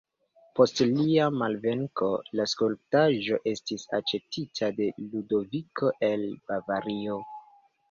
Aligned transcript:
Post 0.59 0.79
lia 0.93 1.27
malvenko, 1.41 2.07
la 2.39 2.47
skulptaĵo 2.53 3.39
estis 3.53 3.87
aĉetita 3.99 4.73
de 4.81 4.89
Ludoviko 5.05 5.95
el 6.11 6.27
Bavario. 6.51 7.23